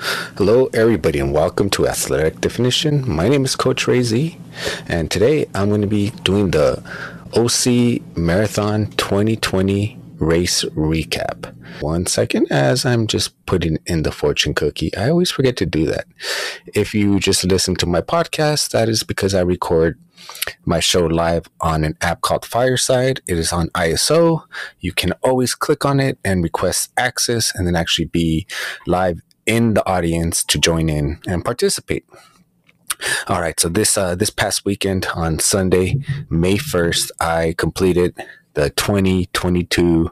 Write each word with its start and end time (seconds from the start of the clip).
Hello, 0.00 0.66
everybody, 0.72 1.18
and 1.18 1.32
welcome 1.32 1.68
to 1.70 1.88
Athletic 1.88 2.40
Definition. 2.40 3.02
My 3.10 3.28
name 3.28 3.44
is 3.44 3.56
Coach 3.56 3.88
Ray 3.88 4.02
Z, 4.02 4.38
and 4.86 5.10
today 5.10 5.46
I'm 5.56 5.70
going 5.70 5.80
to 5.80 5.88
be 5.88 6.10
doing 6.22 6.52
the 6.52 6.80
OC 7.34 8.16
Marathon 8.16 8.92
2020 8.92 9.98
race 10.18 10.62
recap. 10.66 11.52
One 11.80 12.06
second, 12.06 12.46
as 12.52 12.86
I'm 12.86 13.08
just 13.08 13.44
putting 13.44 13.78
in 13.86 14.04
the 14.04 14.12
fortune 14.12 14.54
cookie. 14.54 14.96
I 14.96 15.10
always 15.10 15.32
forget 15.32 15.56
to 15.56 15.66
do 15.66 15.84
that. 15.86 16.06
If 16.66 16.94
you 16.94 17.18
just 17.18 17.44
listen 17.44 17.74
to 17.76 17.86
my 17.86 18.00
podcast, 18.00 18.70
that 18.70 18.88
is 18.88 19.02
because 19.02 19.34
I 19.34 19.40
record 19.40 19.98
my 20.64 20.78
show 20.78 21.06
live 21.06 21.48
on 21.60 21.82
an 21.82 21.96
app 22.00 22.20
called 22.20 22.44
Fireside. 22.44 23.20
It 23.26 23.38
is 23.38 23.52
on 23.52 23.68
iOS. 23.70 24.42
You 24.78 24.92
can 24.92 25.12
always 25.22 25.54
click 25.56 25.84
on 25.84 25.98
it 25.98 26.18
and 26.24 26.44
request 26.44 26.92
access 26.96 27.52
and 27.54 27.66
then 27.66 27.74
actually 27.74 28.06
be 28.06 28.46
live 28.86 29.22
in 29.48 29.74
the 29.74 29.84
audience 29.88 30.44
to 30.44 30.58
join 30.58 30.88
in 30.88 31.18
and 31.26 31.44
participate. 31.44 32.04
All 33.26 33.40
right, 33.40 33.58
so 33.58 33.68
this 33.68 33.96
uh, 33.96 34.14
this 34.14 34.30
past 34.30 34.64
weekend 34.64 35.06
on 35.14 35.38
Sunday, 35.38 35.96
May 36.28 36.56
1st, 36.56 37.10
I 37.20 37.54
completed 37.56 38.16
the 38.54 38.70
2022 38.70 40.10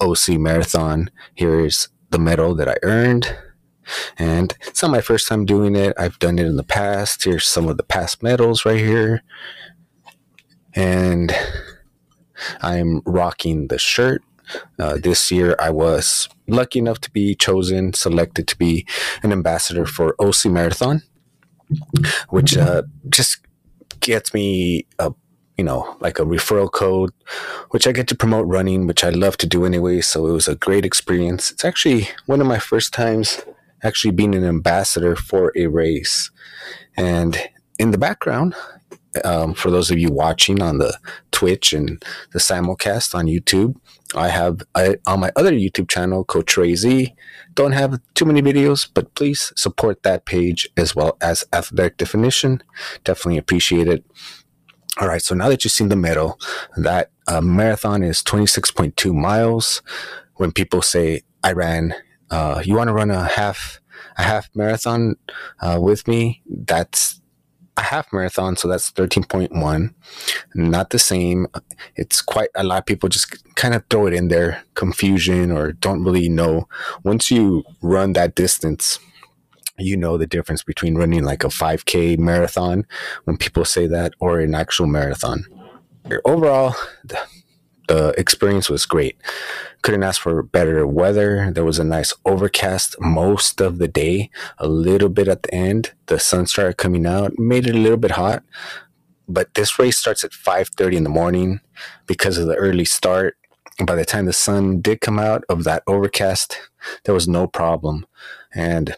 OC 0.00 0.28
Marathon. 0.38 1.10
Here's 1.34 1.88
the 2.10 2.18
medal 2.18 2.54
that 2.54 2.68
I 2.68 2.76
earned. 2.82 3.36
And 4.18 4.54
it's 4.66 4.82
not 4.82 4.90
my 4.90 5.00
first 5.00 5.28
time 5.28 5.44
doing 5.44 5.76
it. 5.76 5.94
I've 5.96 6.18
done 6.18 6.38
it 6.38 6.46
in 6.46 6.56
the 6.56 6.64
past. 6.64 7.24
Here's 7.24 7.46
some 7.46 7.68
of 7.68 7.76
the 7.76 7.82
past 7.82 8.22
medals 8.22 8.64
right 8.64 8.78
here. 8.78 9.22
And 10.74 11.34
I'm 12.60 13.00
rocking 13.06 13.68
the 13.68 13.78
shirt. 13.78 14.22
Uh, 14.78 14.98
this 15.02 15.30
year, 15.30 15.56
I 15.58 15.70
was 15.70 16.28
lucky 16.46 16.78
enough 16.78 17.00
to 17.02 17.10
be 17.10 17.34
chosen, 17.34 17.92
selected 17.92 18.46
to 18.48 18.56
be 18.56 18.86
an 19.22 19.32
ambassador 19.32 19.86
for 19.86 20.14
OC 20.20 20.46
Marathon, 20.46 21.02
which 22.30 22.56
uh, 22.56 22.82
just 23.08 23.38
gets 24.00 24.32
me 24.32 24.86
a 24.98 25.12
you 25.56 25.64
know, 25.64 25.96
like 26.00 26.18
a 26.18 26.24
referral 26.24 26.70
code, 26.70 27.10
which 27.70 27.86
I 27.86 27.92
get 27.92 28.08
to 28.08 28.14
promote 28.14 28.46
running, 28.46 28.86
which 28.86 29.02
I 29.02 29.08
love 29.08 29.38
to 29.38 29.46
do 29.46 29.64
anyway. 29.64 30.02
So 30.02 30.26
it 30.26 30.32
was 30.32 30.48
a 30.48 30.54
great 30.54 30.84
experience. 30.84 31.50
It's 31.50 31.64
actually 31.64 32.08
one 32.26 32.40
of 32.40 32.46
my 32.46 32.58
first 32.58 32.92
times 32.92 33.42
actually 33.82 34.10
being 34.10 34.34
an 34.34 34.44
ambassador 34.44 35.16
for 35.16 35.52
a 35.56 35.66
race. 35.66 36.30
And 36.96 37.38
in 37.78 37.90
the 37.90 37.98
background, 37.98 38.54
um, 39.24 39.54
for 39.54 39.70
those 39.70 39.90
of 39.90 39.98
you 39.98 40.10
watching 40.10 40.62
on 40.62 40.78
the 40.78 40.98
Twitch 41.30 41.72
and 41.72 42.02
the 42.32 42.38
simulcast 42.38 43.14
on 43.14 43.26
YouTube, 43.26 43.76
I 44.14 44.28
have 44.28 44.62
I, 44.74 44.96
on 45.06 45.20
my 45.20 45.32
other 45.36 45.52
YouTube 45.52 45.88
channel, 45.88 46.24
Coach 46.24 46.56
Ray 46.56 46.74
Z. 46.76 47.14
Don't 47.54 47.72
have 47.72 48.00
too 48.14 48.24
many 48.24 48.40
videos, 48.42 48.88
but 48.92 49.14
please 49.14 49.52
support 49.56 50.02
that 50.02 50.24
page 50.24 50.68
as 50.76 50.94
well 50.94 51.16
as 51.20 51.44
Athletic 51.52 51.96
Definition. 51.96 52.62
Definitely 53.04 53.38
appreciate 53.38 53.88
it. 53.88 54.04
All 54.98 55.08
right, 55.08 55.20
so 55.20 55.34
now 55.34 55.48
that 55.48 55.64
you've 55.64 55.72
seen 55.72 55.88
the 55.88 55.96
medal, 55.96 56.38
that 56.76 57.10
uh, 57.26 57.40
marathon 57.40 58.02
is 58.02 58.22
26.2 58.22 59.14
miles. 59.14 59.82
When 60.36 60.52
people 60.52 60.82
say 60.82 61.22
I 61.42 61.52
ran, 61.52 61.94
uh, 62.30 62.62
you 62.64 62.76
want 62.76 62.88
to 62.88 62.94
run 62.94 63.10
a 63.10 63.24
half 63.24 63.80
a 64.16 64.22
half 64.22 64.48
marathon 64.54 65.16
uh, 65.60 65.78
with 65.80 66.06
me? 66.08 66.42
That's 66.46 67.20
a 67.76 67.82
half 67.82 68.12
marathon, 68.12 68.56
so 68.56 68.68
that's 68.68 68.90
13.1. 68.92 69.94
Not 70.54 70.90
the 70.90 70.98
same. 70.98 71.46
It's 71.94 72.22
quite 72.22 72.50
a 72.54 72.64
lot 72.64 72.78
of 72.78 72.86
people 72.86 73.08
just 73.08 73.54
kind 73.54 73.74
of 73.74 73.84
throw 73.90 74.06
it 74.06 74.14
in 74.14 74.28
there, 74.28 74.62
confusion 74.74 75.50
or 75.50 75.72
don't 75.72 76.04
really 76.04 76.28
know. 76.28 76.68
Once 77.04 77.30
you 77.30 77.64
run 77.82 78.12
that 78.14 78.34
distance, 78.34 78.98
you 79.78 79.96
know 79.96 80.16
the 80.16 80.26
difference 80.26 80.62
between 80.62 80.96
running 80.96 81.22
like 81.22 81.44
a 81.44 81.48
5k 81.48 82.18
marathon 82.18 82.86
when 83.24 83.36
people 83.36 83.64
say 83.64 83.86
that 83.86 84.14
or 84.20 84.40
an 84.40 84.54
actual 84.54 84.86
marathon 84.86 85.44
overall 86.24 86.74
the, 87.04 87.18
the 87.88 88.14
experience 88.18 88.68
was 88.68 88.86
great. 88.86 89.16
Couldn't 89.82 90.02
ask 90.02 90.20
for 90.20 90.42
better 90.42 90.86
weather. 90.86 91.50
There 91.52 91.64
was 91.64 91.78
a 91.78 91.84
nice 91.84 92.12
overcast 92.24 92.96
most 93.00 93.60
of 93.60 93.78
the 93.78 93.88
day. 93.88 94.30
A 94.58 94.66
little 94.66 95.08
bit 95.08 95.28
at 95.28 95.42
the 95.44 95.54
end 95.54 95.92
the 96.06 96.18
sun 96.18 96.46
started 96.46 96.76
coming 96.76 97.06
out 97.06 97.38
made 97.38 97.66
it 97.66 97.74
a 97.74 97.78
little 97.78 97.98
bit 97.98 98.12
hot. 98.12 98.42
But 99.28 99.54
this 99.54 99.78
race 99.78 99.98
starts 99.98 100.22
at 100.22 100.30
5.30 100.30 100.96
in 100.96 101.04
the 101.04 101.10
morning 101.10 101.60
because 102.06 102.38
of 102.38 102.46
the 102.46 102.54
early 102.56 102.84
start. 102.84 103.36
By 103.84 103.94
the 103.94 104.04
time 104.04 104.26
the 104.26 104.32
sun 104.32 104.80
did 104.80 105.00
come 105.00 105.18
out 105.18 105.44
of 105.48 105.64
that 105.64 105.82
overcast 105.86 106.58
there 107.04 107.14
was 107.14 107.28
no 107.28 107.46
problem. 107.46 108.06
And 108.54 108.96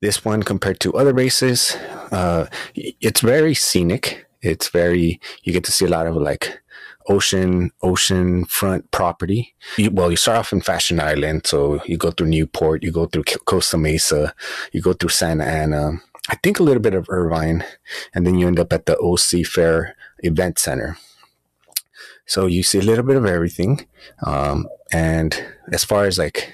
this 0.00 0.24
one 0.24 0.42
compared 0.42 0.80
to 0.80 0.94
other 0.94 1.12
races 1.12 1.76
uh, 2.10 2.46
it's 2.74 3.20
very 3.20 3.54
scenic. 3.54 4.26
It's 4.42 4.68
very 4.68 5.20
you 5.42 5.52
get 5.52 5.64
to 5.64 5.72
see 5.72 5.84
a 5.84 5.88
lot 5.88 6.06
of 6.06 6.16
like 6.16 6.62
ocean 7.08 7.70
ocean 7.82 8.44
front 8.44 8.90
property 8.90 9.54
you, 9.76 9.90
well 9.90 10.10
you 10.10 10.16
start 10.16 10.38
off 10.38 10.52
in 10.52 10.60
fashion 10.60 11.00
island 11.00 11.46
so 11.46 11.82
you 11.86 11.96
go 11.96 12.10
through 12.10 12.26
newport 12.26 12.82
you 12.82 12.92
go 12.92 13.06
through 13.06 13.24
costa 13.44 13.78
mesa 13.78 14.34
you 14.72 14.80
go 14.80 14.92
through 14.92 15.08
santa 15.08 15.44
ana 15.44 15.92
i 16.28 16.36
think 16.36 16.60
a 16.60 16.62
little 16.62 16.82
bit 16.82 16.94
of 16.94 17.06
irvine 17.08 17.64
and 18.14 18.26
then 18.26 18.36
you 18.36 18.46
end 18.46 18.60
up 18.60 18.72
at 18.72 18.86
the 18.86 18.96
oc 18.98 19.44
fair 19.46 19.96
event 20.18 20.58
center 20.58 20.96
so 22.26 22.46
you 22.46 22.62
see 22.62 22.78
a 22.78 22.82
little 22.82 23.04
bit 23.04 23.16
of 23.16 23.26
everything 23.26 23.86
um, 24.24 24.68
and 24.92 25.44
as 25.72 25.84
far 25.84 26.04
as 26.04 26.18
like 26.18 26.52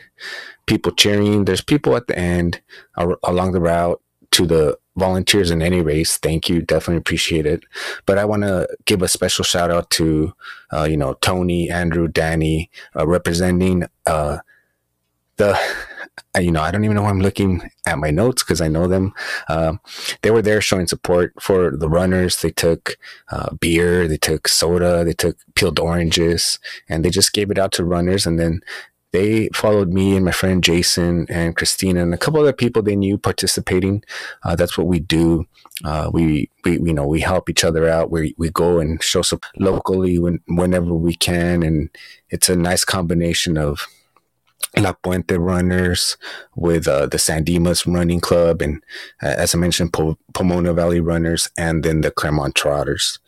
people 0.67 0.93
cheering. 0.93 1.45
There's 1.45 1.63
people 1.63 1.97
at 1.97 2.07
the 2.07 2.19
end 2.19 2.61
along 2.97 3.53
the 3.53 3.61
route 3.61 4.01
to 4.33 4.47
the 4.47 4.79
volunteers 4.97 5.51
in 5.51 5.63
any 5.63 5.81
race. 5.81 6.17
Thank 6.19 6.49
you. 6.49 6.63
Definitely 6.63 6.99
appreciate 6.99 7.47
it. 7.47 7.65
But 8.07 8.19
I 8.19 8.25
want 8.25 8.43
to 8.43 8.69
give 8.87 9.03
a 9.03 9.09
special 9.09 9.45
shout 9.45 9.71
out 9.71 9.91
to, 9.91 10.33
uh, 10.73 10.85
you 10.85 10.97
know, 10.97 11.15
Tony, 11.15 11.71
Andrew, 11.71 12.09
Danny, 12.09 12.71
uh, 12.97 13.07
representing 13.07 13.85
uh, 14.07 14.39
the, 15.37 15.59
you 16.41 16.51
know, 16.51 16.63
I 16.63 16.71
don't 16.71 16.85
even 16.85 16.97
know 16.97 17.03
why 17.03 17.11
I'm 17.11 17.21
looking 17.21 17.71
at 17.87 17.99
my 17.99 18.11
notes 18.11 18.43
because 18.43 18.61
I 18.61 18.69
know 18.69 18.89
them. 18.89 19.13
Um, 19.49 19.81
they 20.23 20.31
were 20.31 20.43
there 20.43 20.61
showing 20.61 20.87
support 20.87 21.35
for 21.41 21.77
the 21.77 21.89
runners. 21.89 22.41
They 22.41 22.51
took 22.51 22.97
uh, 23.31 23.55
beer, 23.55 24.09
they 24.09 24.17
took 24.17 24.49
soda, 24.49 25.05
they 25.05 25.13
took 25.13 25.37
peeled 25.55 25.79
oranges, 25.79 26.59
and 26.89 27.05
they 27.05 27.11
just 27.11 27.33
gave 27.33 27.51
it 27.51 27.59
out 27.59 27.73
to 27.73 27.85
runners. 27.85 28.27
And 28.27 28.39
then 28.39 28.61
they 29.17 29.49
followed 29.55 29.93
me 29.95 30.15
and 30.15 30.27
my 30.27 30.31
friend 30.31 30.63
Jason 30.63 31.27
and 31.31 31.57
Christina 31.57 32.03
and 32.03 32.13
a 32.13 32.19
couple 32.19 32.41
other 32.41 32.53
people 32.53 32.83
they 32.83 32.97
knew 32.97 33.17
participating. 33.17 34.03
Uh, 34.43 34.55
that's 34.55 34.77
what 34.77 34.87
we 34.87 34.99
do. 35.01 35.47
Uh, 35.85 36.11
we, 36.13 36.51
we, 36.65 36.73
you 36.73 36.93
know, 36.93 37.07
we 37.07 37.21
help 37.21 37.49
each 37.49 37.65
other 37.65 37.89
out. 37.89 38.11
We, 38.11 38.35
we 38.37 38.51
go 38.51 38.79
and 38.79 39.03
show 39.03 39.23
support 39.23 39.59
locally 39.59 40.19
when, 40.19 40.41
whenever 40.49 40.93
we 40.93 41.15
can. 41.15 41.63
And 41.63 41.89
it's 42.29 42.51
a 42.51 42.57
nice 42.57 42.85
combination 42.85 43.57
of 43.57 43.87
La 44.77 44.93
Puente 44.93 45.39
runners 45.39 46.19
with 46.55 46.87
uh, 46.87 47.07
the 47.07 47.19
San 47.19 47.43
Dimas 47.43 47.87
running 47.87 48.21
club. 48.21 48.61
And 48.61 48.83
uh, 49.23 49.35
as 49.39 49.55
I 49.55 49.59
mentioned, 49.59 49.95
po- 49.95 50.19
Pomona 50.35 50.75
Valley 50.75 51.01
runners 51.01 51.49
and 51.57 51.83
then 51.83 52.03
the 52.03 52.11
Claremont 52.11 52.55
Trotters. 52.55 53.19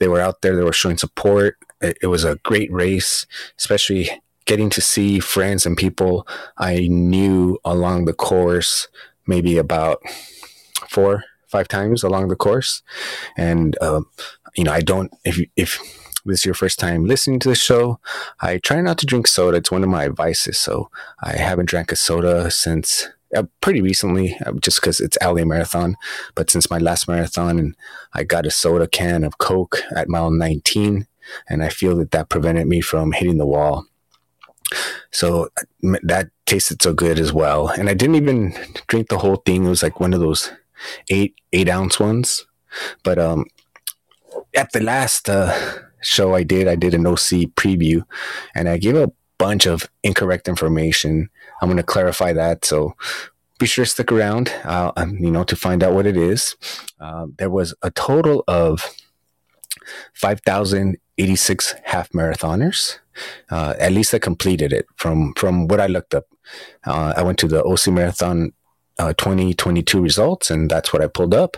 They 0.00 0.08
were 0.08 0.20
out 0.20 0.42
there. 0.42 0.56
They 0.56 0.64
were 0.64 0.72
showing 0.72 0.98
support. 0.98 1.56
It, 1.80 1.98
it 2.02 2.06
was 2.08 2.24
a 2.24 2.36
great 2.42 2.72
race, 2.72 3.26
especially 3.58 4.10
getting 4.46 4.70
to 4.70 4.80
see 4.80 5.18
friends 5.18 5.66
and 5.66 5.76
people 5.76 6.26
I 6.56 6.88
knew 6.88 7.58
along 7.64 8.06
the 8.06 8.14
course, 8.14 8.88
maybe 9.26 9.58
about 9.58 10.00
four, 10.88 11.24
five 11.48 11.68
times 11.68 12.02
along 12.02 12.28
the 12.28 12.36
course. 12.36 12.82
And, 13.36 13.76
uh, 13.80 14.02
you 14.56 14.64
know, 14.64 14.72
I 14.72 14.80
don't, 14.80 15.12
if, 15.24 15.38
if 15.56 15.78
this 16.24 16.40
is 16.40 16.44
your 16.44 16.54
first 16.54 16.78
time 16.78 17.04
listening 17.04 17.38
to 17.40 17.48
the 17.48 17.54
show, 17.54 18.00
I 18.40 18.58
try 18.58 18.80
not 18.80 18.98
to 18.98 19.06
drink 19.06 19.26
soda. 19.26 19.58
It's 19.58 19.70
one 19.70 19.82
of 19.82 19.90
my 19.90 20.08
vices. 20.08 20.58
So 20.58 20.90
I 21.22 21.36
haven't 21.36 21.68
drank 21.68 21.92
a 21.92 21.96
soda 21.96 22.50
since 22.50 23.08
uh, 23.34 23.44
pretty 23.60 23.80
recently, 23.80 24.36
uh, 24.44 24.52
just 24.60 24.80
because 24.80 25.00
it's 25.00 25.18
LA 25.22 25.44
Marathon. 25.44 25.96
But 26.34 26.50
since 26.50 26.70
my 26.70 26.78
last 26.78 27.08
marathon, 27.08 27.58
and 27.58 27.76
I 28.12 28.22
got 28.22 28.46
a 28.46 28.50
soda 28.50 28.86
can 28.86 29.24
of 29.24 29.38
Coke 29.38 29.82
at 29.94 30.08
mile 30.08 30.30
19, 30.30 31.06
and 31.48 31.62
I 31.62 31.68
feel 31.68 31.96
that 31.96 32.12
that 32.12 32.28
prevented 32.28 32.68
me 32.68 32.80
from 32.80 33.12
hitting 33.12 33.38
the 33.38 33.46
wall. 33.46 33.86
So 35.10 35.48
that 36.02 36.30
tasted 36.46 36.82
so 36.82 36.92
good 36.92 37.18
as 37.18 37.32
well. 37.32 37.68
And 37.68 37.88
I 37.88 37.94
didn't 37.94 38.16
even 38.16 38.54
drink 38.88 39.08
the 39.08 39.18
whole 39.18 39.36
thing. 39.36 39.64
It 39.64 39.68
was 39.68 39.82
like 39.82 40.00
one 40.00 40.14
of 40.14 40.20
those 40.20 40.50
eight 41.10 41.34
eight 41.52 41.68
ounce 41.68 41.98
ones. 41.98 42.46
But 43.02 43.18
um, 43.18 43.46
at 44.54 44.72
the 44.72 44.82
last 44.82 45.28
uh, 45.30 45.54
show 46.02 46.34
I 46.34 46.42
did, 46.42 46.68
I 46.68 46.76
did 46.76 46.94
an 46.94 47.06
OC 47.06 47.54
preview, 47.56 48.02
and 48.54 48.68
I 48.68 48.76
gave 48.78 48.96
a 48.96 49.10
bunch 49.38 49.66
of 49.66 49.88
incorrect 50.02 50.48
information. 50.48 51.28
I'm 51.60 51.68
going 51.68 51.76
to 51.78 51.82
clarify 51.82 52.32
that. 52.34 52.64
So 52.64 52.94
be 53.58 53.66
sure 53.66 53.84
to 53.84 53.90
stick 53.90 54.12
around, 54.12 54.52
uh, 54.64 54.92
you 55.18 55.30
know, 55.30 55.44
to 55.44 55.56
find 55.56 55.82
out 55.82 55.94
what 55.94 56.06
it 56.06 56.16
is. 56.16 56.56
Uh, 57.00 57.26
there 57.38 57.50
was 57.50 57.74
a 57.82 57.90
total 57.90 58.44
of 58.46 58.94
5,086 61.18 61.74
half 61.84 62.10
marathoners. 62.10 62.98
Uh, 63.50 63.74
at 63.78 63.92
least 63.92 64.14
I 64.14 64.18
completed 64.18 64.72
it 64.72 64.86
from 64.96 65.32
from 65.34 65.68
what 65.68 65.80
I 65.80 65.86
looked 65.86 66.14
up. 66.14 66.26
Uh, 66.86 67.14
I 67.16 67.22
went 67.22 67.38
to 67.38 67.48
the 67.48 67.64
OC 67.64 67.88
Marathon 67.88 68.52
uh, 68.98 69.12
2022 69.14 70.00
results, 70.00 70.50
and 70.50 70.70
that's 70.70 70.92
what 70.92 71.02
I 71.02 71.06
pulled 71.06 71.34
up. 71.34 71.56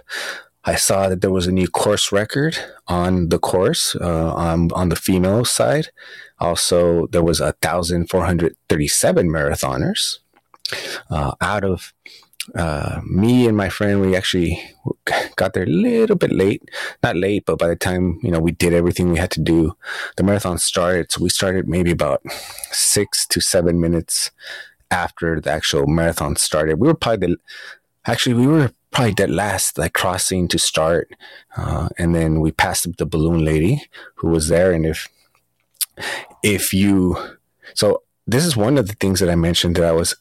I 0.65 0.77
saw 0.77 1.09
that 1.09 1.21
there 1.21 1.31
was 1.31 1.47
a 1.47 1.53
new 1.53 1.69
course 1.69 2.13
record 2.13 2.59
on 2.87 3.31
the 3.31 3.39
course 3.39 3.97
uh, 4.01 4.35
on, 4.35 4.71
on 4.73 4.89
the 4.91 4.97
female 4.97 5.45
side. 5.45 5.89
Also, 6.41 7.07
there 7.09 7.23
was 7.23 7.41
a 7.41 7.55
1,437 7.63 9.29
marathoners. 9.29 10.19
Uh, 11.11 11.33
out 11.41 11.65
of 11.65 11.95
uh, 12.55 13.01
me 13.07 13.47
and 13.47 13.57
my 13.57 13.69
friend, 13.69 14.01
we 14.01 14.15
actually 14.15 14.61
got 15.37 15.55
there 15.55 15.65
a 15.65 15.67
little 15.67 16.17
bit 16.17 16.33
late. 16.33 16.63
Not 17.03 17.17
late, 17.17 17.45
but 17.47 17.59
by 17.59 17.69
the 17.69 17.77
time 17.77 18.19
you 18.23 18.31
know 18.31 18.41
we 18.41 18.53
did 18.53 18.73
everything 18.73 19.11
we 19.11 19.19
had 19.19 19.31
to 19.33 19.41
do, 19.41 19.77
the 20.17 20.23
marathon 20.23 20.59
started. 20.59 21.11
So 21.13 21.23
we 21.23 21.29
started 21.29 21.69
maybe 21.69 21.91
about 21.91 22.23
six 22.71 23.27
to 23.29 23.41
seven 23.41 23.81
minutes 23.81 24.31
after 24.91 25.41
the 25.41 25.51
actual 25.51 25.87
marathon 25.87 26.37
started. 26.37 26.81
We 26.81 26.89
were 26.89 26.95
probably 26.95 27.29
the 27.29 27.37
actually 28.07 28.35
we 28.35 28.47
were 28.47 28.73
probably 28.91 29.15
dead 29.15 29.31
last, 29.31 29.79
like 29.79 29.93
crossing 29.93 30.49
to 30.49 30.59
start, 30.59 31.13
uh, 31.57 31.89
and 31.99 32.15
then 32.15 32.41
we 32.41 32.51
passed 32.53 32.87
the 32.97 33.07
balloon 33.07 33.45
lady 33.45 33.83
who 34.17 34.29
was 34.29 34.49
there. 34.49 34.73
And 34.73 34.87
if 34.87 35.09
if 36.43 36.73
you 36.73 37.17
so 37.75 38.03
this 38.27 38.45
is 38.45 38.57
one 38.57 38.77
of 38.77 38.89
the 38.89 38.95
things 38.95 39.21
that 39.21 39.31
I 39.31 39.35
mentioned 39.35 39.77
that 39.77 39.85
I 39.85 39.93
was 39.93 40.15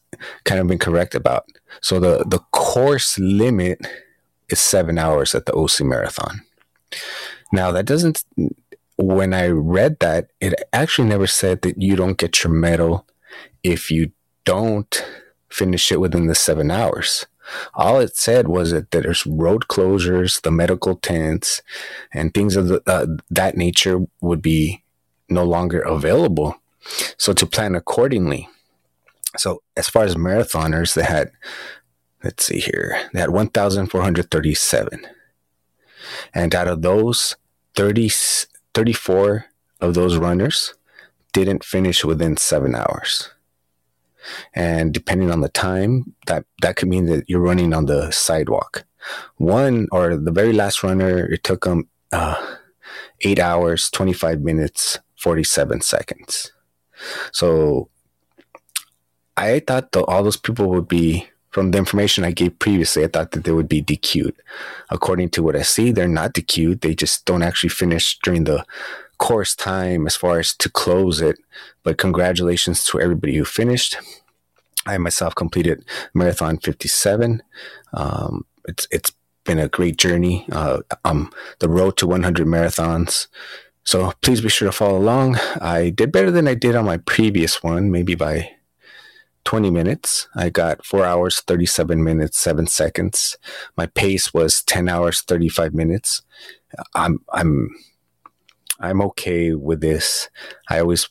kind 0.46 0.62
of 0.62 0.72
incorrect 0.72 1.14
about. 1.14 1.46
So 1.82 2.00
the 2.00 2.24
the 2.26 2.40
course 2.52 3.20
limit 3.20 3.86
is 4.50 4.60
seven 4.60 4.98
hours 4.98 5.36
at 5.36 5.46
the 5.46 5.54
OC 5.54 5.82
marathon. 5.82 6.42
Now 7.52 7.72
that 7.72 7.86
doesn't. 7.86 8.24
When 8.98 9.34
I 9.34 9.48
read 9.48 10.00
that, 10.00 10.30
it 10.42 10.56
actually 10.74 11.08
never 11.08 11.28
said 11.28 11.62
that 11.62 11.80
you 11.80 11.96
don't 11.96 12.18
get 12.18 12.44
your 12.44 12.52
medal 12.52 13.06
if 13.64 13.92
you 13.92 14.12
don't 14.44 15.06
finish 15.50 15.92
it 15.92 16.00
within 16.00 16.28
the 16.28 16.36
seven 16.36 16.72
hours. 16.72 17.28
All 17.74 18.00
it 18.00 18.18
said 18.18 18.48
was 18.48 18.72
that 18.72 18.92
there's 18.92 19.26
road 19.26 19.68
closures, 19.68 20.42
the 20.42 20.52
medical 20.52 20.96
tents, 20.96 21.62
and 22.14 22.34
things 22.34 22.56
of 22.56 22.68
the, 22.68 22.82
uh, 22.88 23.06
that 23.30 23.56
nature 23.56 24.00
would 24.22 24.42
be 24.42 24.84
no 25.30 25.44
longer 25.44 25.80
available. 25.80 26.56
So 27.18 27.34
to 27.34 27.46
plan 27.46 27.76
accordingly. 27.76 28.50
So 29.38 29.62
as 29.76 29.88
far 29.88 30.04
as 30.04 30.16
marathoners, 30.16 30.94
they 30.94 31.04
had, 31.04 31.32
let's 32.24 32.46
see 32.46 32.60
here, 32.60 33.10
they 33.14 33.20
had 33.20 33.30
1,437. 33.30 35.08
And 36.34 36.56
out 36.56 36.68
of 36.68 36.82
those, 36.82 37.36
30, 37.76 38.10
34 38.74 39.46
of 39.82 39.94
those 39.94 40.18
runners 40.18 40.74
didn't 41.34 41.64
finish 41.64 42.04
within 42.04 42.38
seven 42.38 42.76
hours. 42.76 43.30
And 44.54 44.94
depending 44.94 45.32
on 45.32 45.42
the 45.42 45.50
time 45.50 46.16
that 46.26 46.46
that 46.62 46.76
could 46.76 46.90
mean 46.90 47.06
that 47.06 47.30
you're 47.30 47.40
running 47.40 47.74
on 47.74 47.86
the 47.86 48.12
sidewalk. 48.12 48.86
One 49.38 49.88
or 49.92 50.18
the 50.18 50.32
very 50.32 50.52
last 50.52 50.84
runner 50.84 51.26
it 51.32 51.44
took 51.44 51.64
them 51.64 51.88
uh, 52.12 52.58
eight 53.22 53.40
hours 53.40 53.90
25 53.90 54.42
minutes 54.42 55.00
47 55.20 55.82
seconds. 55.82 56.52
So 57.32 57.90
i 59.38 59.60
thought 59.60 59.92
that 59.92 60.04
all 60.06 60.24
those 60.24 60.36
people 60.36 60.68
would 60.68 60.88
be 60.88 61.30
from 61.52 61.72
the 61.72 61.78
information 61.78 62.24
i 62.24 62.32
gave 62.32 62.58
previously 62.60 63.04
i 63.04 63.08
thought 63.08 63.32
that 63.32 63.44
they 63.44 63.52
would 63.52 63.70
be 63.70 63.82
dq'd 63.82 64.34
according 64.90 65.30
to 65.30 65.42
what 65.42 65.56
i 65.56 65.62
see 65.62 65.92
they're 65.92 66.08
not 66.08 66.34
dq'd 66.34 66.82
they 66.82 66.94
just 66.94 67.26
don't 67.26 67.44
actually 67.44 67.70
finish 67.70 68.18
during 68.20 68.44
the 68.44 68.66
course 69.18 69.56
time 69.56 70.06
as 70.06 70.16
far 70.16 70.40
as 70.40 70.54
to 70.56 70.70
close 70.70 71.22
it. 71.22 71.38
But 71.84 71.98
congratulations 71.98 72.84
to 72.86 73.00
everybody 73.00 73.36
who 73.36 73.46
finished. 73.46 73.98
I 74.86 74.98
myself 74.98 75.36
completed 75.36 75.84
Marathon 76.14 76.58
57. 76.58 77.44
Um, 77.94 78.46
it's 78.68 78.88
it's 78.92 79.12
been 79.44 79.60
a 79.60 79.68
great 79.68 79.98
journey. 79.98 80.46
Uh, 80.52 80.80
um, 81.06 81.32
the 81.60 81.70
road 81.70 81.98
to 81.98 82.08
100 82.08 82.48
marathons. 82.48 83.28
So 83.84 84.14
please 84.22 84.42
be 84.42 84.50
sure 84.50 84.68
to 84.68 84.72
follow 84.72 84.98
along. 84.98 85.38
I 85.62 85.90
did 85.90 86.12
better 86.12 86.32
than 86.32 86.48
I 86.48 86.54
did 86.54 86.76
on 86.76 86.86
my 86.86 86.98
previous 86.98 87.64
one, 87.64 87.90
maybe 87.90 88.16
by 88.16 88.52
20 89.48 89.72
minutes. 89.72 90.28
I 90.36 90.50
got 90.50 90.86
four 90.86 91.06
hours, 91.06 91.40
37 91.40 92.04
minutes, 92.04 92.38
seven 92.38 92.68
seconds. 92.68 93.38
My 93.78 93.86
pace 93.86 94.34
was 94.34 94.62
10 94.64 94.90
hours, 94.90 95.22
35 95.22 95.74
minutes. 95.74 96.22
I'm 96.94 97.22
I'm 97.32 97.70
I'm 98.82 99.02
okay 99.04 99.54
with 99.54 99.80
this. 99.80 100.28
I 100.70 100.80
always, 100.80 101.08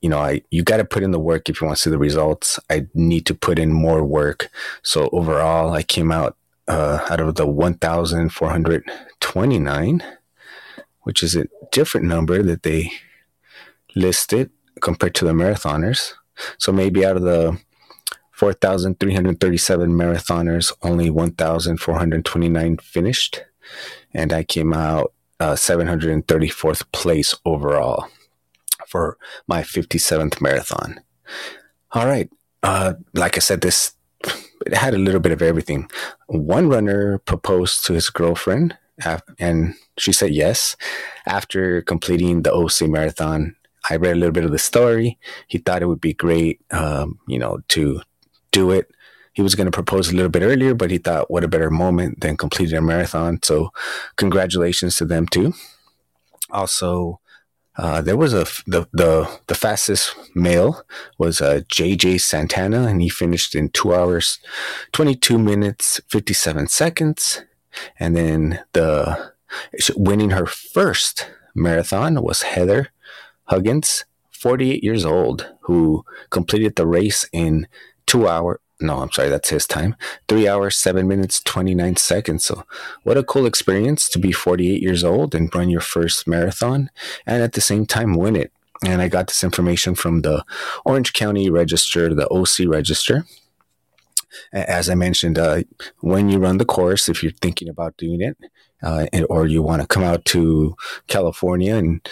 you 0.00 0.08
know, 0.08 0.18
I 0.18 0.42
you 0.50 0.64
got 0.64 0.78
to 0.78 0.84
put 0.84 1.04
in 1.04 1.12
the 1.12 1.20
work 1.20 1.48
if 1.48 1.60
you 1.60 1.68
want 1.68 1.76
to 1.76 1.82
see 1.82 1.90
the 1.90 1.96
results. 1.96 2.58
I 2.70 2.88
need 2.92 3.24
to 3.26 3.36
put 3.36 3.60
in 3.60 3.72
more 3.72 4.02
work. 4.02 4.48
So 4.82 5.08
overall, 5.12 5.72
I 5.72 5.84
came 5.84 6.10
out 6.10 6.36
uh, 6.66 7.06
out 7.08 7.20
of 7.20 7.36
the 7.36 7.46
1,429, 7.46 10.02
which 11.02 11.22
is 11.22 11.36
a 11.36 11.46
different 11.70 12.06
number 12.06 12.42
that 12.42 12.64
they 12.64 12.90
listed 13.94 14.50
compared 14.80 15.14
to 15.14 15.24
the 15.24 15.34
marathoners. 15.34 16.14
So 16.58 16.72
maybe 16.72 17.04
out 17.04 17.16
of 17.16 17.22
the 17.22 17.58
4,337 18.32 19.90
marathoners, 19.90 20.72
only 20.82 21.10
1,429 21.10 22.76
finished. 22.78 23.44
And 24.12 24.32
I 24.32 24.42
came 24.42 24.72
out 24.72 25.12
uh, 25.40 25.52
734th 25.52 26.90
place 26.92 27.34
overall 27.44 28.08
for 28.86 29.16
my 29.46 29.62
57th 29.62 30.40
marathon. 30.40 31.00
All 31.92 32.06
right. 32.06 32.28
Uh, 32.62 32.94
like 33.12 33.36
I 33.36 33.40
said, 33.40 33.60
this 33.60 33.94
it 34.66 34.74
had 34.74 34.94
a 34.94 34.98
little 34.98 35.20
bit 35.20 35.32
of 35.32 35.42
everything. 35.42 35.90
One 36.26 36.68
runner 36.68 37.18
proposed 37.18 37.84
to 37.84 37.92
his 37.92 38.08
girlfriend, 38.10 38.76
and 39.38 39.74
she 39.98 40.12
said 40.12 40.32
yes. 40.32 40.76
After 41.26 41.82
completing 41.82 42.42
the 42.42 42.52
OC 42.54 42.88
marathon, 42.88 43.56
I 43.88 43.96
read 43.96 44.12
a 44.12 44.18
little 44.18 44.32
bit 44.32 44.44
of 44.44 44.52
the 44.52 44.58
story. 44.58 45.18
He 45.46 45.58
thought 45.58 45.82
it 45.82 45.86
would 45.88 46.00
be 46.00 46.14
great, 46.14 46.60
um, 46.70 47.18
you 47.28 47.38
know, 47.38 47.60
to 47.68 48.00
do 48.50 48.70
it 48.70 48.90
he 49.34 49.42
was 49.42 49.56
going 49.56 49.66
to 49.66 49.72
propose 49.72 50.10
a 50.10 50.14
little 50.14 50.30
bit 50.30 50.42
earlier, 50.42 50.74
but 50.74 50.90
he 50.90 50.98
thought, 50.98 51.30
what 51.30 51.44
a 51.44 51.48
better 51.48 51.70
moment 51.70 52.20
than 52.20 52.36
completing 52.36 52.78
a 52.78 52.80
marathon. 52.80 53.40
So, 53.42 53.70
congratulations 54.16 54.96
to 54.96 55.04
them 55.04 55.26
too. 55.26 55.52
Also, 56.50 57.20
uh, 57.76 58.00
there 58.00 58.16
was 58.16 58.32
a 58.32 58.44
the 58.68 58.86
the 58.92 59.28
the 59.48 59.54
fastest 59.56 60.14
male 60.36 60.84
was 61.18 61.40
uh, 61.40 61.62
JJ 61.68 62.20
Santana, 62.20 62.86
and 62.86 63.02
he 63.02 63.08
finished 63.08 63.56
in 63.56 63.70
two 63.70 63.92
hours, 63.92 64.38
twenty 64.92 65.16
two 65.16 65.38
minutes 65.38 66.00
fifty 66.08 66.32
seven 66.32 66.68
seconds. 66.68 67.42
And 67.98 68.14
then 68.16 68.60
the 68.72 69.32
winning 69.96 70.30
her 70.30 70.46
first 70.46 71.28
marathon 71.56 72.22
was 72.22 72.42
Heather 72.42 72.90
Huggins, 73.44 74.04
forty 74.30 74.72
eight 74.72 74.84
years 74.84 75.04
old, 75.04 75.52
who 75.62 76.04
completed 76.30 76.76
the 76.76 76.86
race 76.86 77.28
in 77.32 77.66
two 78.06 78.28
hour 78.28 78.60
no, 78.80 79.00
I'm 79.00 79.12
sorry, 79.12 79.28
that's 79.28 79.50
his 79.50 79.66
time. 79.66 79.96
Three 80.28 80.48
hours, 80.48 80.76
seven 80.76 81.06
minutes, 81.06 81.40
29 81.40 81.96
seconds. 81.96 82.44
So, 82.44 82.64
what 83.04 83.16
a 83.16 83.22
cool 83.22 83.46
experience 83.46 84.08
to 84.10 84.18
be 84.18 84.32
48 84.32 84.82
years 84.82 85.04
old 85.04 85.34
and 85.34 85.54
run 85.54 85.70
your 85.70 85.80
first 85.80 86.26
marathon 86.26 86.90
and 87.26 87.42
at 87.42 87.52
the 87.52 87.60
same 87.60 87.86
time 87.86 88.14
win 88.14 88.36
it. 88.36 88.52
And 88.84 89.00
I 89.00 89.08
got 89.08 89.28
this 89.28 89.44
information 89.44 89.94
from 89.94 90.22
the 90.22 90.44
Orange 90.84 91.12
County 91.12 91.48
Register, 91.48 92.12
the 92.12 92.28
OC 92.28 92.68
Register. 92.68 93.24
As 94.52 94.90
I 94.90 94.96
mentioned, 94.96 95.38
uh, 95.38 95.62
when 96.00 96.28
you 96.28 96.38
run 96.38 96.58
the 96.58 96.64
course, 96.64 97.08
if 97.08 97.22
you're 97.22 97.32
thinking 97.40 97.68
about 97.68 97.96
doing 97.96 98.20
it, 98.20 98.36
uh, 98.82 99.06
or 99.30 99.46
you 99.46 99.62
want 99.62 99.80
to 99.80 99.88
come 99.88 100.02
out 100.02 100.24
to 100.26 100.76
California 101.06 101.76
and, 101.76 102.06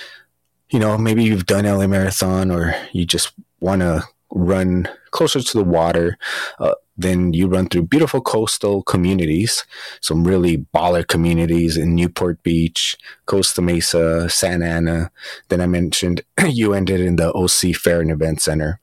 you 0.73 0.79
know, 0.79 0.97
maybe 0.97 1.23
you've 1.23 1.47
done 1.47 1.65
LA 1.65 1.87
Marathon 1.87 2.51
or 2.51 2.75
you 2.93 3.05
just 3.05 3.33
want 3.61 3.83
to 3.83 4.03
run 4.31 4.89
closer 5.11 5.41
to 5.43 5.59
the 5.59 5.65
water. 5.65 6.19
Uh, 6.59 6.73
then 6.97 7.33
you 7.33 7.47
run 7.47 7.69
through 7.69 7.83
beautiful 7.83 8.21
coastal 8.21 8.83
communities, 8.83 9.65
some 10.01 10.25
really 10.25 10.59
baller 10.75 11.07
communities 11.07 11.77
in 11.77 11.95
Newport 11.95 12.43
Beach, 12.43 12.97
Costa 13.27 13.61
Mesa, 13.61 14.29
Santa 14.29 14.67
Ana. 14.67 15.11
Then 15.49 15.61
I 15.61 15.67
mentioned 15.67 16.23
you 16.47 16.73
ended 16.73 17.01
in 17.01 17.17
the 17.17 17.33
OC 17.35 17.77
Fair 17.77 18.01
and 18.01 18.11
Event 18.11 18.41
Center. 18.41 18.81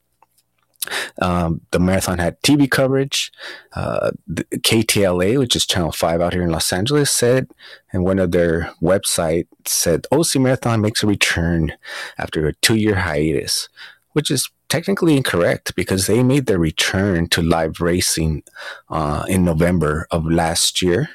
Um, 1.22 1.62
the 1.72 1.80
marathon 1.80 2.18
had 2.20 2.42
TV 2.42 2.70
coverage. 2.70 3.32
Uh, 3.74 4.12
KTLA, 4.30 5.38
which 5.38 5.56
is 5.56 5.66
Channel 5.66 5.92
5 5.92 6.22
out 6.22 6.34
here 6.34 6.44
in 6.44 6.52
Los 6.52 6.72
Angeles, 6.72 7.12
said, 7.12 7.48
and 7.92 8.04
one 8.04 8.20
of 8.20 8.32
their 8.32 8.72
websites 8.82 9.48
said, 9.66 10.06
OC 10.12 10.36
Marathon 10.36 10.82
makes 10.82 11.04
a 11.04 11.08
return 11.08 11.74
after 12.18 12.48
a 12.48 12.54
two 12.56 12.76
year 12.76 12.96
hiatus, 12.96 13.70
which 14.14 14.32
is 14.32 14.50
technically 14.70 15.18
incorrect 15.18 15.76
because 15.76 16.08
they 16.08 16.24
made 16.24 16.46
their 16.46 16.60
return 16.60 17.28
to 17.28 17.42
live 17.42 17.82
racing 17.82 18.44
uh, 18.90 19.26
in 19.28 19.44
November 19.44 20.08
of 20.12 20.26
last 20.26 20.82
year. 20.82 21.10